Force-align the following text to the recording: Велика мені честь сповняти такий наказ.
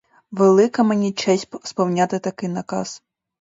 Велика 0.31 0.83
мені 0.83 1.13
честь 1.13 1.53
сповняти 1.67 2.19
такий 2.19 2.49
наказ. 2.49 3.03